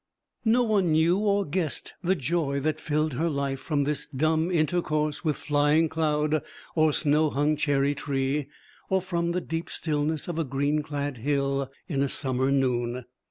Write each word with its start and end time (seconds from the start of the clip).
No 0.45 0.63
one 0.63 0.93
knew 0.93 1.19
or 1.19 1.45
guessed 1.45 1.93
the 2.03 2.15
joy 2.15 2.59
that 2.61 2.79
filled 2.79 3.13
her 3.13 3.29
life 3.29 3.59
from 3.59 3.83
this 3.83 4.07
dumb 4.07 4.49
intercourse 4.49 5.23
with 5.23 5.35
flying 5.37 5.89
cloud 5.89 6.41
or 6.73 6.91
snow 6.91 7.29
hung 7.29 7.55
cherry 7.55 7.93
tree, 7.93 8.47
or 8.89 8.99
from 8.99 9.31
the 9.31 9.41
deep 9.41 9.69
stillness 9.69 10.27
of 10.27 10.39
a 10.39 10.43
green 10.43 10.81
clad 10.81 11.17
hill 11.17 11.71
in 11.87 12.01
a 12.01 12.09
summer 12.09 12.49
noon. 12.49 13.05